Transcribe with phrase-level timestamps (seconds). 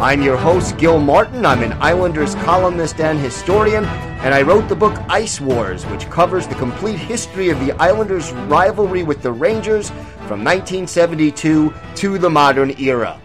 [0.00, 1.44] I'm your host, Gil Martin.
[1.44, 6.46] I'm an Islanders columnist and historian, and I wrote the book Ice Wars, which covers
[6.46, 9.90] the complete history of the Islanders' rivalry with the Rangers
[10.28, 13.20] from 1972 to the modern era.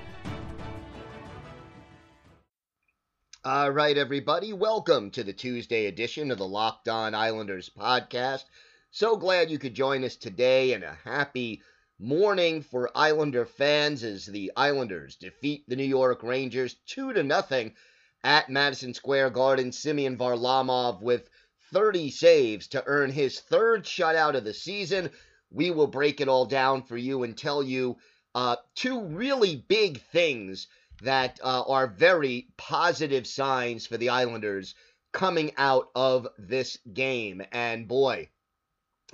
[3.46, 8.46] All right, everybody, welcome to the Tuesday edition of the Locked On Islanders podcast.
[8.90, 11.62] So glad you could join us today and a happy
[12.00, 17.76] morning for Islander fans as the Islanders defeat the New York Rangers 2 to nothing
[18.24, 19.72] at Madison Square Garden.
[19.72, 21.30] Semyon Varlamov with
[21.72, 25.12] 30 saves to earn his third shutout of the season.
[25.52, 27.98] We will break it all down for you and tell you
[28.36, 30.68] uh, two really big things
[31.02, 34.74] that uh, are very positive signs for the Islanders
[35.12, 37.44] coming out of this game.
[37.52, 38.30] And boy,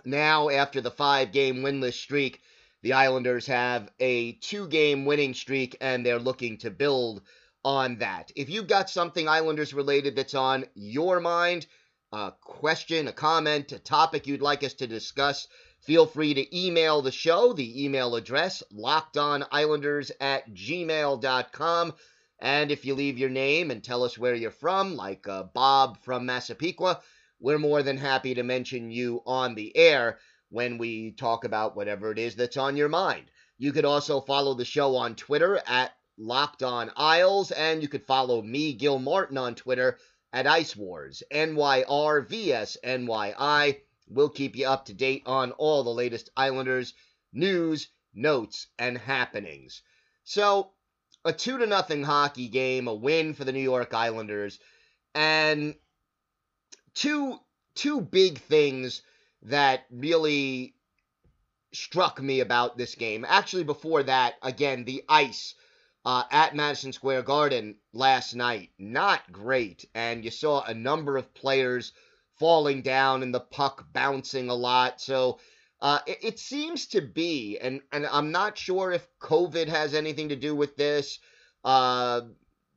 [0.05, 2.41] now, after the five game winless streak,
[2.81, 7.21] the Islanders have a two game winning streak and they're looking to build
[7.66, 8.31] on that.
[8.36, 11.66] If you've got something Islanders related that's on your mind,
[12.11, 15.47] a question, a comment, a topic you'd like us to discuss,
[15.81, 17.53] feel free to email the show.
[17.53, 21.93] The email address, lockedonislanders at gmail.com.
[22.41, 26.02] And if you leave your name and tell us where you're from, like uh, Bob
[26.02, 27.02] from Massapequa,
[27.41, 30.17] we're more than happy to mention you on the air
[30.49, 33.32] when we talk about whatever it is that's on your mind.
[33.58, 38.05] You could also follow the show on Twitter at Locked On Isles, and you could
[38.05, 39.98] follow me, Gil Martin, on Twitter
[40.33, 41.87] at Ice Wars, NYRVSNYI.
[44.10, 46.93] We'll keep you up to date on all the latest Islanders
[47.31, 49.81] news, notes, and happenings.
[50.23, 50.71] So,
[51.23, 54.60] a two to nothing hockey game, a win for the New York Islanders,
[55.14, 55.76] and
[56.93, 57.39] two
[57.76, 59.02] two big things
[59.44, 60.76] that really
[61.73, 63.26] struck me about this game.
[63.27, 65.55] Actually, before that, again, the ice
[66.05, 69.86] uh, at Madison Square Garden last night, not great.
[69.94, 71.92] And you saw a number of players
[72.39, 75.02] falling down and the puck bouncing a lot.
[75.02, 75.39] So
[75.82, 80.30] uh, it, it, seems to be, and, and I'm not sure if COVID has anything
[80.30, 81.20] to do with this.
[81.64, 82.22] Uh,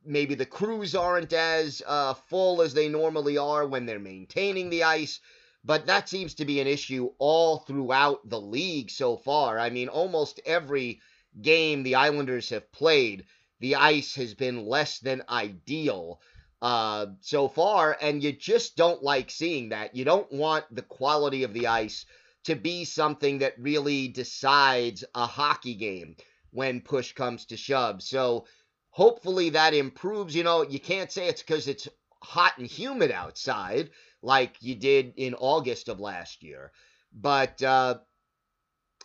[0.05, 4.83] maybe the crews aren't as uh, full as they normally are when they're maintaining the
[4.83, 5.19] ice.
[5.63, 9.57] But that seems to be an issue all throughout the league so far.
[9.57, 10.99] I mean, almost every
[11.41, 13.25] game the Islanders have played,
[13.59, 16.19] the ice has been less than ideal
[16.61, 19.95] uh, so far, and you just don't like seeing that.
[19.95, 22.05] You don't want the quality of the ice
[22.43, 26.15] to be something that really decides a hockey game
[26.51, 28.01] when push comes to shove.
[28.01, 28.45] So
[28.89, 30.35] hopefully that improves.
[30.35, 31.87] You know, you can't say it's because it's
[32.21, 33.89] hot and humid outside
[34.23, 36.71] like you did in August of last year.
[37.13, 37.99] But uh,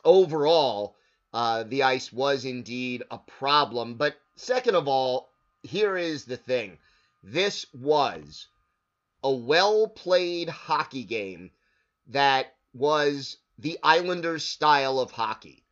[0.05, 0.97] overall,
[1.35, 3.95] uh, the ice was indeed a problem.
[3.95, 5.29] But second of all,
[5.63, 6.79] here is the thing
[7.23, 8.47] this was
[9.23, 11.51] a well played hockey game
[12.07, 15.65] that was the Islanders' style of hockey.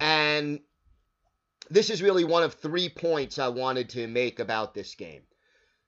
[0.00, 0.60] And
[1.70, 5.22] this is really one of three points I wanted to make about this game.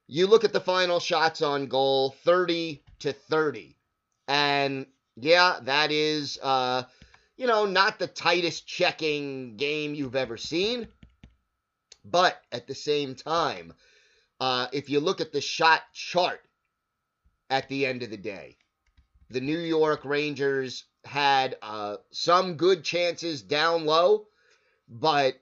[0.07, 3.77] You look at the final shots on goal 30 to 30.
[4.29, 6.85] And yeah, that is, uh,
[7.37, 10.89] you know, not the tightest checking game you've ever seen.
[12.05, 13.75] But at the same time,
[14.41, 16.41] uh, if you look at the shot chart
[17.51, 18.57] at the end of the day,
[19.29, 24.27] the New York Rangers had uh, some good chances down low,
[24.89, 25.41] but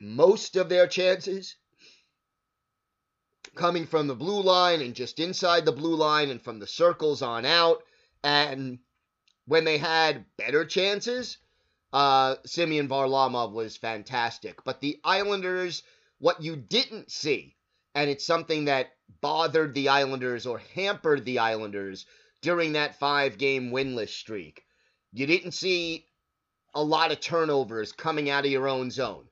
[0.00, 1.56] most of their chances
[3.54, 7.22] coming from the blue line and just inside the blue line and from the circles
[7.22, 7.82] on out.
[8.22, 8.78] And
[9.46, 11.38] when they had better chances,
[11.92, 14.64] uh, Semyon Varlamov was fantastic.
[14.64, 15.82] But the Islanders,
[16.18, 17.56] what you didn't see,
[17.94, 22.06] and it's something that bothered the Islanders or hampered the Islanders
[22.42, 24.64] during that five game winless streak,
[25.12, 26.06] you didn't see
[26.74, 29.28] a lot of turnovers coming out of your own zone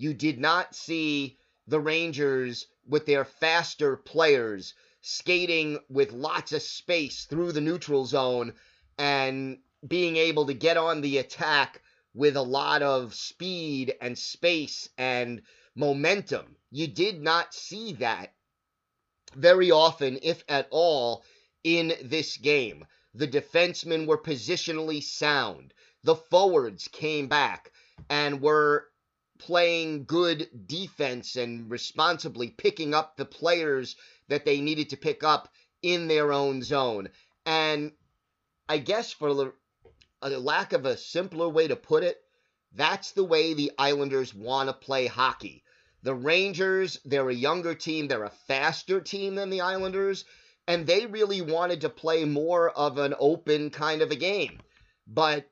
[0.00, 1.36] you did not see
[1.66, 8.52] the Rangers with their faster players skating with lots of space through the neutral zone
[8.98, 11.80] and being able to get on the attack
[12.12, 15.40] with a lot of speed and space and
[15.74, 16.56] momentum.
[16.70, 18.34] You did not see that
[19.34, 21.24] very often, if at all,
[21.62, 22.84] in this game.
[23.14, 25.72] The defensemen were positionally sound.
[26.02, 27.72] The forwards came back
[28.08, 28.89] and were
[29.40, 33.96] playing good defense and responsibly picking up the players
[34.28, 35.48] that they needed to pick up
[35.82, 37.08] in their own zone.
[37.46, 37.92] And
[38.68, 39.52] I guess for a
[40.22, 42.22] uh, lack of a simpler way to put it,
[42.72, 45.64] that's the way the Islanders want to play hockey.
[46.02, 50.24] The Rangers, they're a younger team, they're a faster team than the Islanders,
[50.68, 54.60] and they really wanted to play more of an open kind of a game.
[55.06, 55.50] But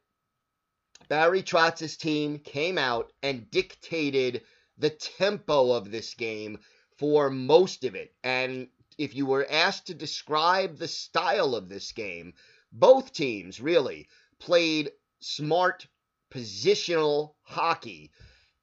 [1.08, 4.43] Barry Trotz's team came out and dictated
[4.76, 6.58] the tempo of this game
[6.99, 8.14] for most of it.
[8.22, 8.69] And
[8.99, 12.34] if you were asked to describe the style of this game,
[12.72, 14.08] both teams really
[14.38, 14.90] played
[15.20, 15.87] smart
[16.31, 18.10] positional hockey.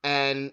[0.03, 0.51] And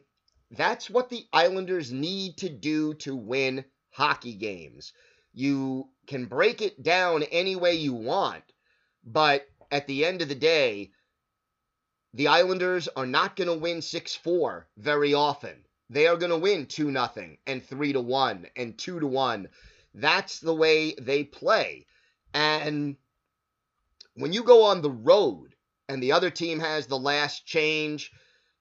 [0.50, 4.92] that's what the Islanders need to do to win hockey games.
[5.34, 8.44] You can break it down any way you want,
[9.04, 10.90] but at the end of the day,
[12.14, 15.64] the Islanders are not going to win 6-4 very often.
[15.88, 19.48] They are going to win 2 0 and 3 to 1 and 2 to 1.
[19.94, 21.86] That's the way they play.
[22.34, 22.96] And
[24.14, 25.54] when you go on the road
[25.88, 28.10] and the other team has the last change,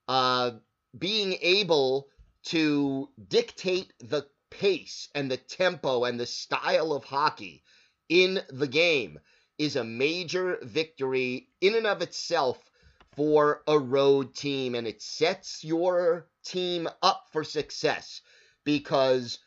[0.08, 0.52] uh,
[0.98, 2.08] being able
[2.44, 7.64] to dictate the pace and the tempo and the style of hockey
[8.10, 9.20] in the game
[9.58, 12.58] is a major victory in and of itself
[13.16, 14.76] for a road team.
[14.76, 18.22] And it sets your team up for success
[18.64, 19.40] because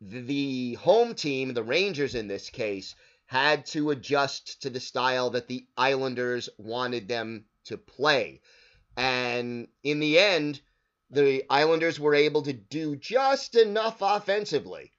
[0.00, 2.94] the home team, the Rangers in this case,
[3.26, 8.40] had to adjust to the style that the Islanders wanted them to play.
[8.96, 10.60] And in the end,
[11.10, 14.92] the Islanders were able to do just enough offensively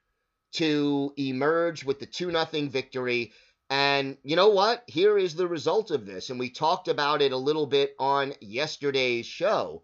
[0.53, 3.31] to emerge with the 2 0 victory.
[3.69, 4.83] And you know what?
[4.87, 6.29] Here is the result of this.
[6.29, 9.83] And we talked about it a little bit on yesterday's show.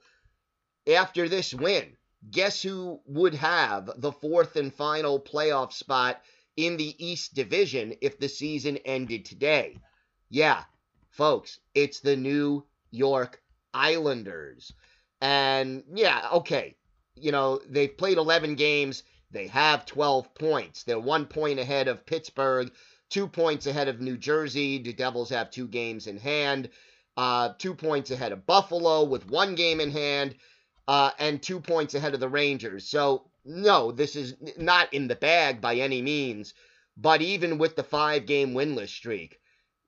[0.91, 1.95] After this win,
[2.31, 6.21] guess who would have the fourth and final playoff spot
[6.57, 9.77] in the East Division if the season ended today.
[10.29, 10.63] Yeah,
[11.09, 13.41] folks, it's the New York
[13.73, 14.73] Islanders.
[15.21, 16.75] And yeah, okay,
[17.15, 19.03] you know, they've played 11 games.
[19.31, 20.83] They have 12 points.
[20.83, 22.71] They're one point ahead of Pittsburgh,
[23.09, 24.81] two points ahead of New Jersey.
[24.81, 26.69] The Devils have two games in hand,
[27.17, 30.35] uh, two points ahead of Buffalo with one game in hand,
[30.87, 32.87] uh, and two points ahead of the Rangers.
[32.87, 36.53] So no, this is not in the bag by any means.
[36.97, 39.39] But even with the five game winless streak,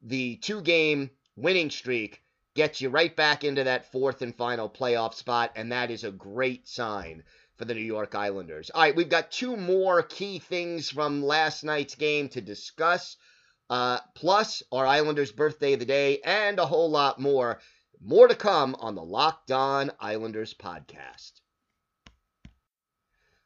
[0.01, 2.21] the two game winning streak
[2.53, 6.11] gets you right back into that fourth and final playoff spot, and that is a
[6.11, 7.23] great sign
[7.57, 8.69] for the New York Islanders.
[8.69, 13.17] All right, we've got two more key things from last night's game to discuss,
[13.69, 17.59] uh, plus our Islanders' birthday of the day, and a whole lot more.
[17.99, 21.31] More to come on the Locked On Islanders podcast.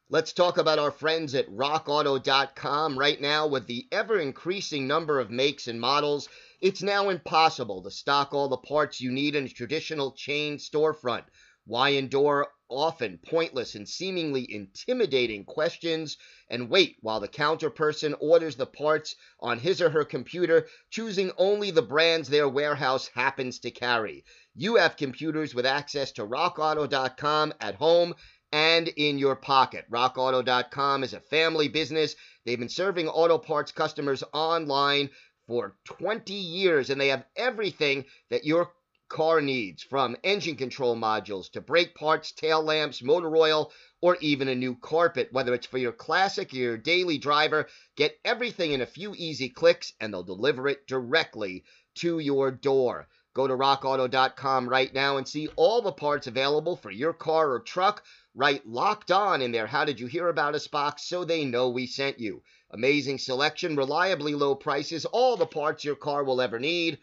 [0.10, 3.00] Let's talk about our friends at rockauto.com.
[3.00, 6.28] Right now, with the ever increasing number of makes and models,
[6.60, 11.24] it's now impossible to stock all the parts you need in a traditional chain storefront.
[11.66, 16.18] Why endure often pointless and seemingly intimidating questions
[16.50, 21.32] and wait while the counter person orders the parts on his or her computer, choosing
[21.38, 24.26] only the brands their warehouse happens to carry?
[24.56, 28.16] You have computers with access to rockauto.com at home
[28.52, 29.86] and in your pocket.
[29.92, 32.16] RockAuto.com is a family business.
[32.46, 35.10] They've been serving auto parts customers online
[35.48, 38.72] for 20 years, and they have everything that your
[39.12, 44.48] car needs from engine control modules to brake parts, tail lamps, motor oil, or even
[44.48, 45.28] a new carpet.
[45.32, 49.50] Whether it's for your classic or your daily driver, get everything in a few easy
[49.50, 51.66] clicks and they'll deliver it directly
[51.96, 53.08] to your door.
[53.34, 57.60] Go to rockauto.com right now and see all the parts available for your car or
[57.60, 58.04] truck
[58.34, 59.68] Write locked on in there.
[59.68, 62.42] How Did You Hear About Us box so they know we sent you.
[62.70, 66.98] Amazing selection, reliably low prices, all the parts your car will ever need.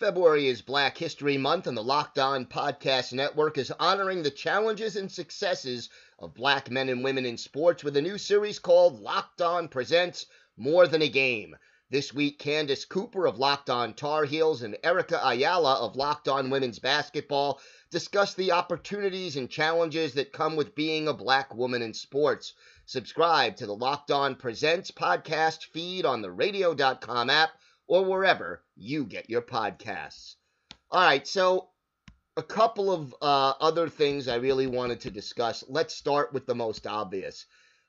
[0.00, 4.96] February is Black History Month, and the Locked On Podcast Network is honoring the challenges
[4.96, 5.88] and successes
[6.18, 10.26] of black men and women in sports with a new series called Locked On Presents
[10.56, 11.56] More Than a Game.
[11.88, 16.50] This week, Candace Cooper of Locked On Tar Heels and Erica Ayala of Locked On
[16.50, 21.94] Women's Basketball discuss the opportunities and challenges that come with being a black woman in
[21.94, 22.54] sports.
[22.86, 27.50] Subscribe to the Locked On Presents podcast feed on the radio.com app
[27.86, 30.34] or wherever you get your podcasts.
[30.90, 31.68] All right, so
[32.36, 35.64] a couple of uh, other things I really wanted to discuss.
[35.68, 37.46] Let's start with the most obvious.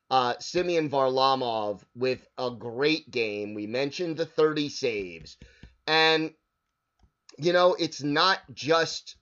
[0.10, 3.54] Uh, Semyon Varlamov with a great game.
[3.54, 5.38] We mentioned the 30 saves.
[5.88, 6.34] And,
[7.38, 9.16] you know, it's not just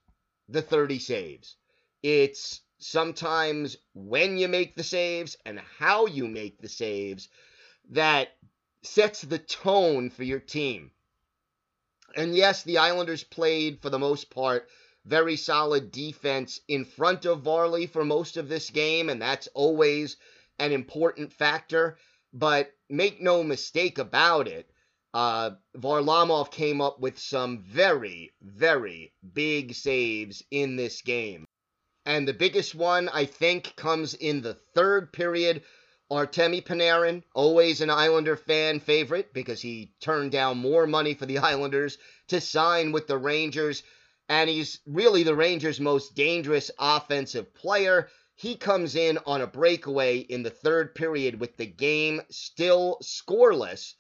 [0.50, 1.56] the 30 saves,
[2.04, 7.30] it's sometimes when you make the saves and how you make the saves
[7.90, 8.30] that
[8.84, 10.92] sets the tone for your team.
[12.16, 14.68] And yes, the Islanders played for the most part
[15.06, 20.18] very solid defense in front of Varley for most of this game, and that's always
[20.60, 21.98] an important factor.
[22.34, 24.70] But make no mistake about it,
[25.14, 31.46] uh, Varlamov came up with some very, very big saves in this game.
[32.06, 35.64] And the biggest one, I think, comes in the third period.
[36.12, 41.38] Artemi Panarin, always an Islander fan favorite because he turned down more money for the
[41.52, 43.84] Islanders to sign with the Rangers.
[44.28, 48.10] And he's really the Rangers' most dangerous offensive player.
[48.36, 53.94] He comes in on a breakaway in the third period with the game still scoreless,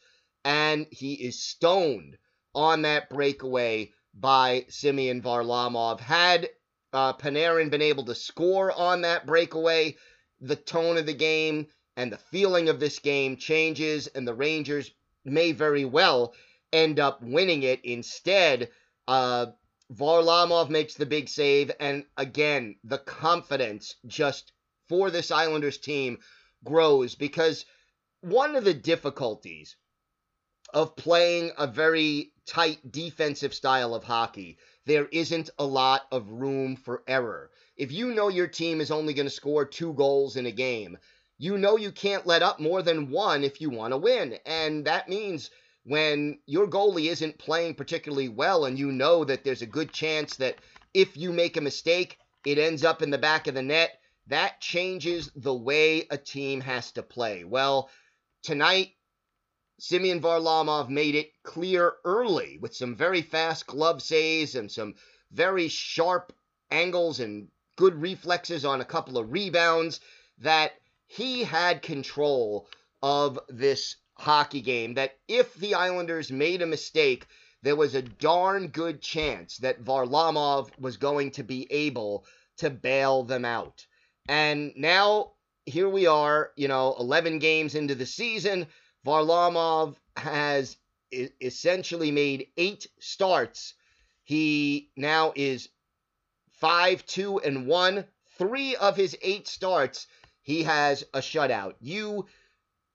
[0.43, 2.17] and he is stoned
[2.55, 5.99] on that breakaway by Semyon Varlamov.
[5.99, 6.49] Had
[6.93, 9.95] uh, Panarin been able to score on that breakaway,
[10.39, 14.91] the tone of the game and the feeling of this game changes, and the Rangers
[15.25, 16.33] may very well
[16.73, 17.83] end up winning it.
[17.83, 18.69] Instead,
[19.07, 19.47] uh,
[19.93, 24.53] Varlamov makes the big save, and again, the confidence just
[24.87, 26.17] for this Islanders team
[26.63, 27.65] grows because
[28.21, 29.75] one of the difficulties
[30.73, 36.75] of playing a very tight defensive style of hockey there isn't a lot of room
[36.75, 37.51] for error.
[37.77, 40.97] If you know your team is only going to score two goals in a game,
[41.37, 44.37] you know you can't let up more than one if you want to win.
[44.45, 45.49] And that means
[45.83, 50.35] when your goalie isn't playing particularly well and you know that there's a good chance
[50.37, 50.57] that
[50.93, 54.61] if you make a mistake, it ends up in the back of the net, that
[54.61, 57.43] changes the way a team has to play.
[57.43, 57.89] Well,
[58.43, 58.91] tonight
[59.83, 64.93] Semyon Varlamov made it clear early with some very fast glove saves and some
[65.31, 66.31] very sharp
[66.69, 67.47] angles and
[67.77, 69.99] good reflexes on a couple of rebounds
[70.37, 70.73] that
[71.07, 72.69] he had control
[73.01, 74.93] of this hockey game.
[74.93, 77.25] That if the Islanders made a mistake,
[77.63, 83.23] there was a darn good chance that Varlamov was going to be able to bail
[83.23, 83.87] them out.
[84.29, 85.31] And now
[85.65, 88.67] here we are, you know, 11 games into the season.
[89.05, 90.77] Varlamov has
[91.11, 93.73] essentially made eight starts.
[94.23, 95.69] He now is
[96.53, 98.05] 5 2 and 1.
[98.37, 100.07] Three of his eight starts,
[100.41, 101.75] he has a shutout.
[101.79, 102.27] You,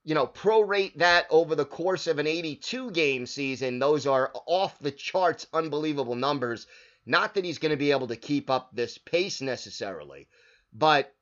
[0.04, 3.78] you know, prorate that over the course of an 82 game season.
[3.78, 6.66] Those are off the charts, unbelievable numbers.
[7.04, 10.28] Not that he's going to be able to keep up this pace necessarily,
[10.72, 11.14] but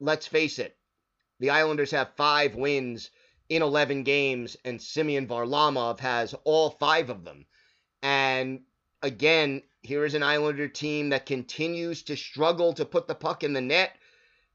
[0.00, 0.76] let's face it,
[1.38, 3.10] the Islanders have five wins
[3.48, 7.46] in 11 games, and Semyon Varlamov has all five of them.
[8.02, 8.60] And
[9.02, 13.52] again, here is an Islander team that continues to struggle to put the puck in
[13.52, 13.96] the net,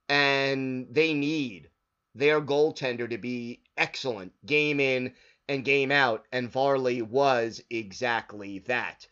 [0.10, 1.70] and they need
[2.16, 5.14] their goaltender to be excellent game in
[5.48, 9.08] and game out, and Varley was exactly that.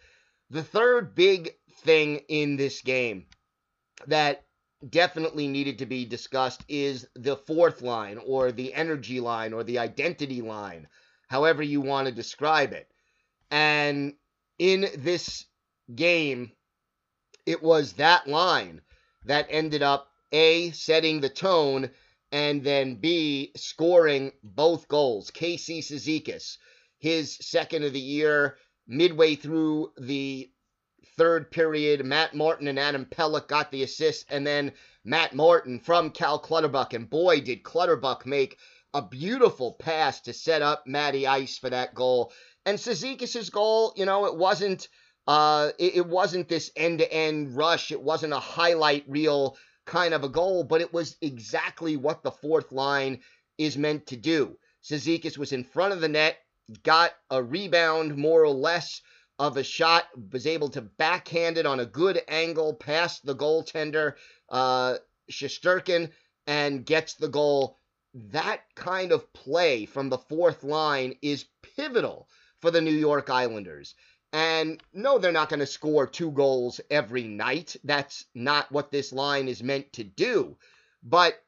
[0.49, 3.25] The third big thing in this game
[4.07, 4.45] that
[4.89, 9.79] definitely needed to be discussed is the fourth line or the energy line or the
[9.79, 10.87] identity line,
[11.27, 12.89] however you want to describe it.
[13.49, 14.13] And
[14.59, 15.45] in this
[15.93, 16.51] game,
[17.45, 18.81] it was that line
[19.25, 21.89] that ended up A, setting the tone,
[22.31, 25.31] and then B, scoring both goals.
[25.31, 26.57] Casey Cizikas,
[26.99, 28.57] his second of the year,
[28.87, 30.50] midway through the
[31.17, 34.71] third period, Matt Martin and Adam Pelech got the assist, and then
[35.03, 36.93] Matt Martin from Cal Clutterbuck.
[36.93, 38.57] And boy, did Clutterbuck make
[38.93, 42.31] a beautiful pass to set up Matty Ice for that goal.
[42.65, 44.87] And Cizikas' goal, you know, it wasn't
[45.27, 47.91] uh, it, it wasn't this end-to-end rush.
[47.91, 52.31] It wasn't a highlight reel kind of a goal, but it was exactly what the
[52.31, 53.19] fourth line
[53.57, 54.57] is meant to do.
[54.83, 56.37] Cizikas was in front of the net,
[56.83, 59.01] got a rebound more or less
[59.41, 64.13] of a shot, was able to backhand it on a good angle past the goaltender,
[64.49, 64.97] uh,
[65.31, 66.11] Shesterkin,
[66.45, 67.79] and gets the goal.
[68.13, 72.29] That kind of play from the fourth line is pivotal
[72.59, 73.95] for the New York Islanders.
[74.31, 77.75] And no, they're not going to score two goals every night.
[77.83, 80.55] That's not what this line is meant to do.
[81.01, 81.43] But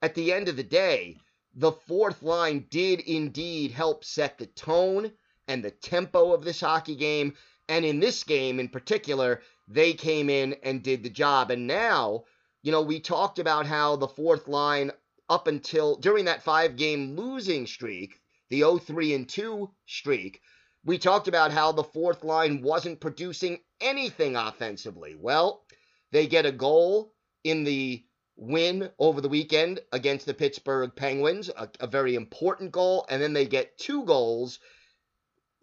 [0.00, 1.18] at the end of the day,
[1.52, 5.12] the fourth line did indeed help set the tone
[5.48, 7.34] and the tempo of this hockey game.
[7.68, 11.50] And in this game in particular, they came in and did the job.
[11.50, 12.24] And now,
[12.62, 14.90] you know, we talked about how the fourth line
[15.28, 18.20] up until during that five game losing streak,
[18.50, 20.40] the 0 3 and 2 streak,
[20.84, 25.14] we talked about how the fourth line wasn't producing anything offensively.
[25.14, 25.64] Well,
[26.12, 28.04] they get a goal in the
[28.36, 33.32] win over the weekend against the Pittsburgh Penguins, a, a, very important goal, and then
[33.32, 34.58] they get two goals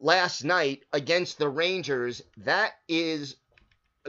[0.01, 2.21] last night against the Rangers.
[2.37, 3.37] That is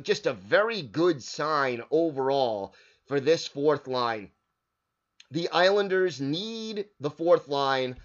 [0.02, 2.74] just a very good sign overall
[3.06, 4.30] for this fourth line.
[5.30, 7.96] The Islanders need the fourth line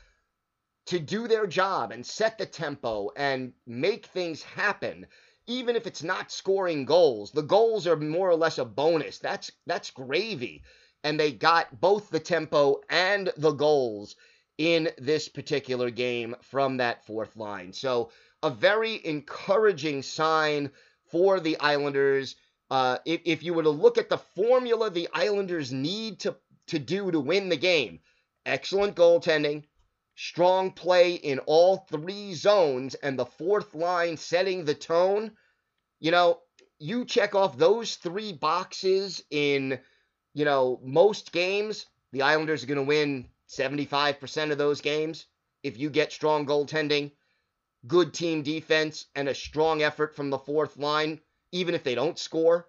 [0.87, 5.05] to do their job and set the tempo and make things happen
[5.45, 9.51] even if it's not scoring goals the goals are more or less a bonus that's
[9.65, 10.63] that's gravy
[11.03, 14.15] and they got both the tempo and the goals
[14.57, 17.73] in this particular game from that fourth line.
[17.73, 18.11] So
[18.43, 20.71] a very encouraging sign
[21.11, 22.35] for the islanders.
[22.69, 26.35] Uh, if, if you were to look at the formula the islanders need to,
[26.67, 27.99] to do to win the game
[28.45, 29.63] excellent goaltending
[30.17, 35.31] strong play in all three zones and the fourth line setting the tone,
[35.99, 36.39] you know,
[36.79, 39.79] you check off those three boxes in,
[40.33, 45.25] you know, most games, the Islanders are going to win 75% of those games.
[45.63, 47.11] If you get strong goaltending,
[47.87, 51.19] good team defense, and a strong effort from the fourth line,
[51.51, 52.67] even if they don't score,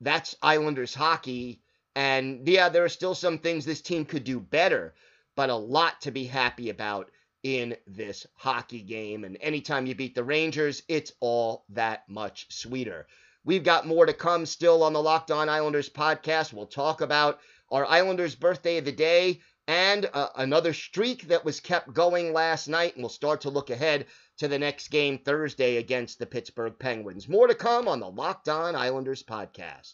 [0.00, 1.62] that's Islanders hockey.
[1.94, 4.94] And yeah, there are still some things this team could do better
[5.38, 7.12] but a lot to be happy about
[7.44, 9.22] in this hockey game.
[9.22, 13.06] And anytime you beat the Rangers, it's all that much sweeter.
[13.44, 16.52] We've got more to come still on the Locked On Islanders podcast.
[16.52, 17.38] We'll talk about
[17.70, 22.68] our Islanders birthday of the day and uh, another streak that was kept going last
[22.68, 22.94] night.
[22.94, 24.06] And we'll start to look ahead
[24.38, 27.28] to the next game Thursday against the Pittsburgh Penguins.
[27.28, 29.92] More to come on the Locked On Islanders podcast.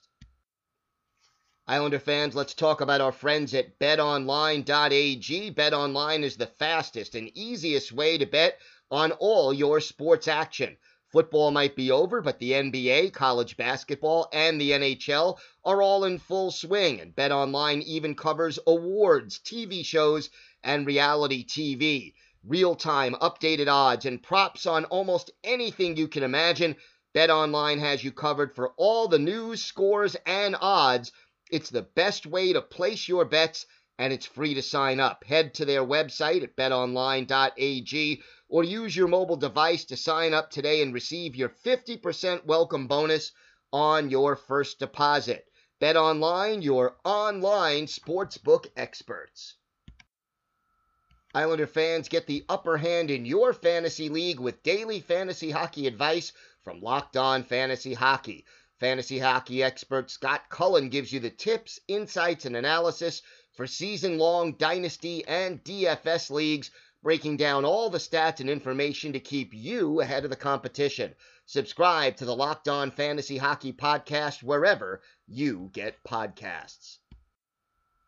[1.67, 5.55] Islander fans, let's talk about our friends at betonline.ag.
[5.55, 8.59] BetOnline is the fastest and easiest way to bet
[8.91, 10.77] on all your sports action.
[11.15, 16.19] Football might be over, but the NBA, college basketball, and the NHL are all in
[16.19, 20.29] full swing, and BetOnline even covers awards, TV shows,
[20.65, 22.15] and reality TV.
[22.43, 26.75] Real time updated odds and props on almost anything you can imagine.
[27.15, 31.13] BetOnline has you covered for all the news, scores, and odds
[31.49, 33.67] it's the best way to place your bets,
[34.01, 35.23] and it's free to sign up.
[35.23, 38.23] Head to their website at betonline.ag
[38.55, 43.33] or use your mobile device to sign up today and receive your 50% welcome bonus
[43.73, 45.45] on your first deposit.
[45.81, 49.57] BetOnline, your online sportsbook experts.
[51.35, 56.33] Islander fans get the upper hand in your fantasy league with daily fantasy hockey advice
[56.63, 58.45] from Locked On Fantasy Hockey.
[58.79, 63.21] Fantasy hockey expert Scott Cullen gives you the tips, insights, and analysis
[63.55, 66.71] for season long dynasty and DFS leagues,
[67.05, 71.15] breaking down all the stats and information to keep you ahead of the competition.
[71.45, 76.97] Subscribe to the Locked On Fantasy Hockey Podcast wherever you get podcasts.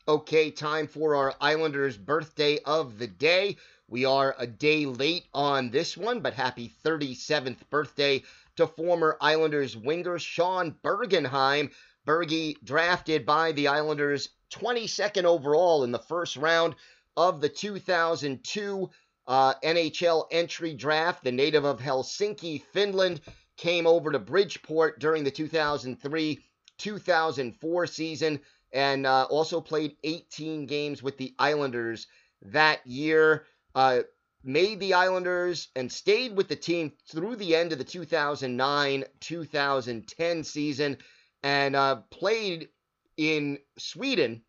[0.09, 3.59] Okay, time for our Islanders' birthday of the day.
[3.87, 8.23] We are a day late on this one, but happy 37th birthday
[8.57, 11.71] to former Islanders winger Sean Bergenheim.
[12.07, 16.77] Bergie drafted by the Islanders 22nd overall in the first round
[17.17, 18.91] of the 2002
[19.27, 21.25] uh, NHL entry draft.
[21.25, 23.21] The native of Helsinki, Finland,
[23.57, 26.41] came over to Bridgeport during the 2003
[26.79, 28.41] 2004 season
[28.73, 32.07] and uh, also played 18 games with the Islanders
[32.43, 33.47] that year.
[33.75, 34.01] Uh,
[34.45, 40.45] made the Islanders and stayed with the team through the end of the 2009 2010
[40.45, 40.97] season
[41.43, 42.69] and uh, played
[43.17, 44.43] in Sweden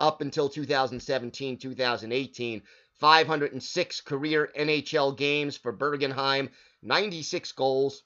[0.00, 2.62] up until 2017 2018.
[3.00, 6.48] 506 career NHL games for Bergenheim,
[6.82, 8.02] 96 goals,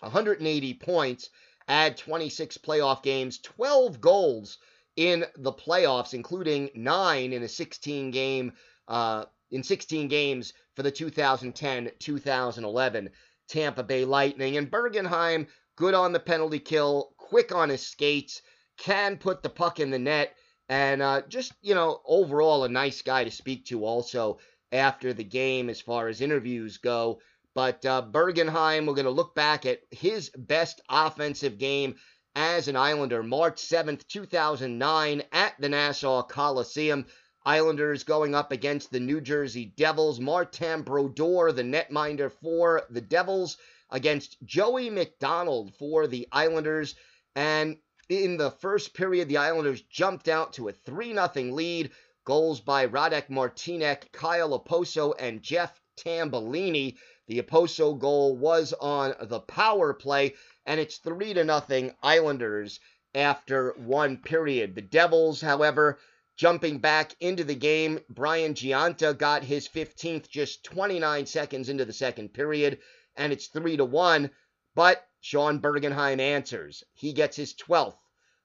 [0.00, 1.30] 180 points,
[1.68, 4.58] add 26 playoff games, 12 goals
[4.96, 8.52] in the playoffs, including nine in a 16 game
[8.88, 13.10] uh, in 16 games for the 2010 2011
[13.48, 14.56] Tampa Bay Lightning.
[14.56, 18.42] And Bergenheim, good on the penalty kill, quick on his skates,
[18.76, 20.36] can put the puck in the net,
[20.74, 24.38] and uh, just, you know, overall a nice guy to speak to also
[24.72, 27.20] after the game as far as interviews go.
[27.54, 31.94] But uh, Bergenheim, we're going to look back at his best offensive game
[32.34, 37.06] as an Islander, March 7th, 2009, at the Nassau Coliseum.
[37.46, 40.18] Islanders going up against the New Jersey Devils.
[40.18, 43.58] Martin Brodeur, the netminder for the Devils.
[43.90, 46.96] against Joey MacDonald for the Islanders.
[47.36, 47.76] And
[48.08, 51.90] in the first period, the Islanders jumped out to a 3 0 lead.
[52.24, 56.96] Goals by Radek Martinek, Kyle Okposo, and Jeff Tambellini.
[57.26, 60.34] The Okposo goal was on the power play,
[60.66, 62.80] and it's 3 to nothing Islanders
[63.14, 64.74] after one period.
[64.74, 65.98] The Devils, however,
[66.36, 71.92] jumping back into the game, Brian Gionta got his 15th just 29 seconds into the
[71.92, 72.80] second period,
[73.16, 74.30] and it's 3 to 1.
[74.74, 76.84] But Sean Bergenheim answers.
[76.92, 77.96] He gets his 12th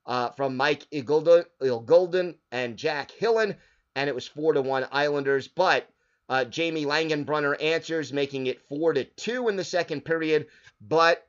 [0.06, 3.58] uh, from Mike Iggulden and Jack Hillen,
[3.98, 5.50] and it was 4 to 1 Islanders.
[5.50, 5.90] But
[6.30, 10.48] uh, Jamie Langenbrunner answers, making it 4 to 2 in the second period.
[10.80, 11.28] But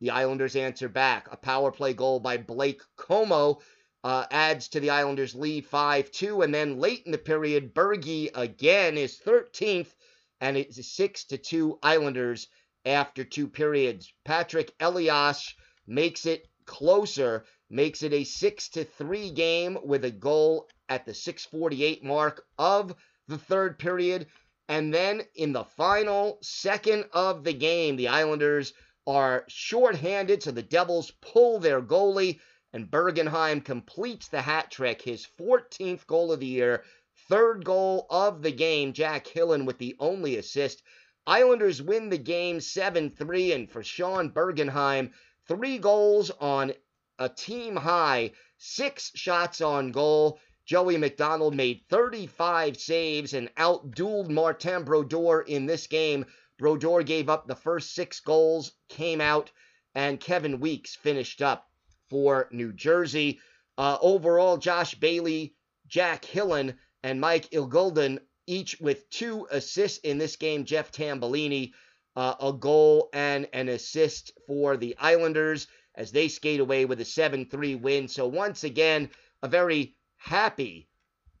[0.00, 1.28] the Islanders answer back.
[1.30, 3.60] A power play goal by Blake Comeau
[4.02, 6.42] uh, adds to the Islanders' lead 5 2.
[6.42, 9.94] And then late in the period, Bergie again is 13th,
[10.40, 12.48] and it's 6 to 2 Islanders
[12.84, 14.12] after two periods.
[14.24, 15.54] Patrick Elias
[15.86, 21.14] makes it closer, makes it a 6 to 3 game with a goal at the
[21.14, 22.94] 648 mark of
[23.26, 24.26] the third period.
[24.68, 28.74] And then in the final second of the game, the Islanders
[29.06, 32.40] are shorthanded, so the Devils pull their goalie,
[32.74, 36.84] and Bergenheim completes the hat trick, his 14th goal of the year,
[37.28, 38.92] third goal of the game.
[38.92, 40.82] Jack Hillen with the only assist.
[41.28, 45.12] Islanders win the game 7 3, and for Sean Bergenheim,
[45.46, 46.72] three goals on
[47.20, 50.40] a team high, six shots on goal.
[50.66, 56.26] Joey MacDonald made 35 saves and outdueled Martin Brodeur in this game
[56.58, 59.52] Brodeur gave up the first six goals, came out,
[59.94, 61.70] and Kevin Weeks finished up
[62.10, 63.38] for New Jersey.
[63.78, 65.54] Uh, overall, Josh Bailey,
[65.86, 70.64] Jack Hillen, and Mike Iggulden each with two assists in this game.
[70.64, 71.72] Jeff Tambellini,
[72.16, 77.04] uh, a goal and an assist for the Islanders as they skate away with a
[77.04, 78.08] 7 3 win.
[78.08, 79.10] So, once again,
[79.42, 80.88] a very happy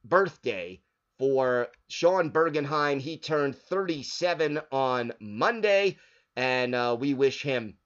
[0.04, 0.80] birthday
[1.18, 3.00] for Sean Bergenheim.
[3.00, 5.98] He turned 37 on Monday,
[6.36, 7.76] and uh, we wish him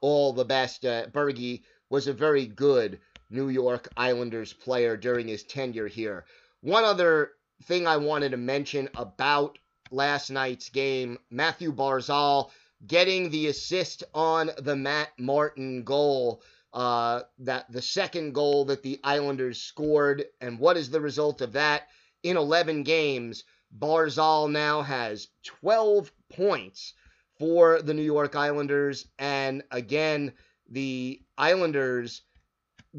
[0.00, 0.84] all the best.
[0.84, 6.26] Uh, Bergie was a very good New York Islanders player during his tenure here.
[6.60, 7.32] One other
[7.64, 9.58] thing I wanted to mention about
[9.90, 12.50] last night's game Matthew Barzal
[12.86, 16.42] getting the assist on the Matt Martin goal.
[16.72, 21.52] Uh, that the second goal that the Islanders scored, and what is the result of
[21.54, 21.88] that?
[22.22, 23.44] in 11 games.
[23.78, 26.94] Barzal now has 12 points
[27.38, 29.06] for the New York Islanders.
[29.18, 30.32] And again,
[30.68, 32.22] the Islanders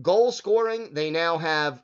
[0.01, 1.83] goal scoring, they now have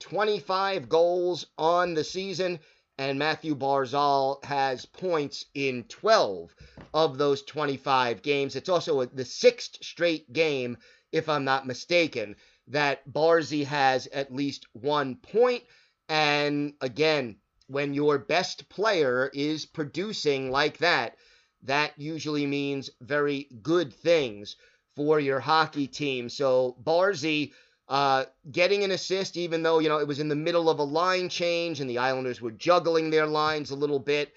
[0.00, 2.60] 25 goals on the season.
[2.98, 6.54] And Matthew Barzal has points in 12
[6.94, 8.56] of those 25 games.
[8.56, 10.78] It's also the sixth straight game,
[11.12, 12.36] if I'm not mistaken,
[12.68, 15.62] that Barzy has at least one point.
[16.08, 21.16] And again, when your best player is producing like that,
[21.64, 24.56] that usually means very good things
[24.94, 26.28] for your hockey team.
[26.30, 27.52] So Barzy
[27.88, 30.84] uh, getting an assist, even though you know it was in the middle of a
[30.84, 34.32] line change and the Islanders were juggling their lines a little bit,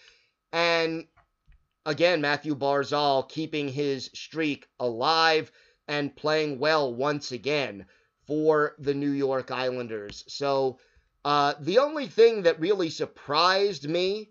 [0.54, 1.08] and
[1.86, 5.52] again Matthew Barzal keeping his streak alive
[5.88, 7.86] and playing well once again
[8.28, 10.24] for the New York Islanders.
[10.28, 10.78] So
[11.26, 14.30] uh, the only thing that really surprised me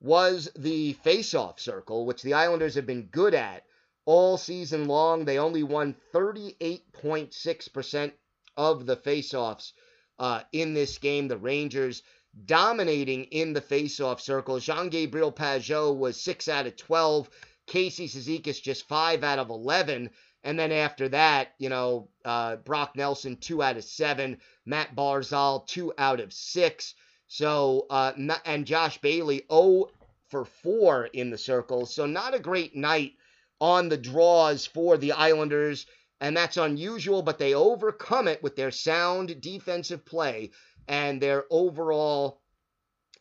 [0.00, 3.64] was the face-off circle, which the Islanders have been good at
[4.04, 5.24] all season long.
[5.24, 8.12] They only won 38.6%
[8.56, 9.72] of the face-offs
[10.18, 11.28] uh, in this game.
[11.28, 12.02] The Rangers
[12.44, 14.58] dominating in the face-off circle.
[14.58, 17.30] Jean-Gabriel Pageau was 6 out of 12.
[17.66, 20.10] Casey Cizikas just 5 out of 11.
[20.46, 24.38] And then after that, you know, uh, Brock Nelson, two out of seven.
[24.64, 26.94] Matt Barzal, two out of six.
[27.26, 28.12] So, uh,
[28.44, 29.90] and Josh Bailey, 0
[30.28, 31.84] for 4 in the circle.
[31.84, 33.14] So, not a great night
[33.60, 35.86] on the draws for the Islanders.
[36.20, 40.50] And that's unusual, but they overcome it with their sound defensive play
[40.88, 42.40] and their overall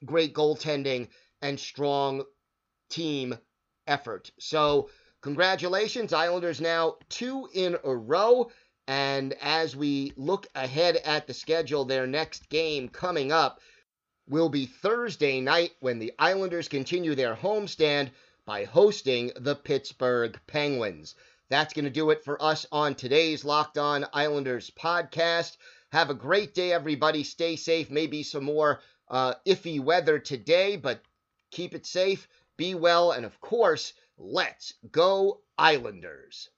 [0.05, 1.09] great goaltending
[1.41, 2.23] and strong
[2.89, 3.37] team
[3.87, 4.31] effort.
[4.39, 4.89] So,
[5.25, 8.51] Congratulations, Islanders now two in a row.
[8.87, 13.59] And as we look ahead at the schedule, their next game coming up
[14.29, 18.11] will be Thursday night when the Islanders continue their homestand
[18.45, 21.15] by hosting the Pittsburgh Penguins.
[21.55, 25.55] That's going to do it for us on today's Locked On Islanders podcast.
[25.93, 27.23] Have a great day, everybody.
[27.23, 27.89] Stay safe.
[27.89, 31.01] Maybe some more uh, iffy weather today, but
[31.51, 36.49] keep it safe Be well, and of course, let's go Islanders.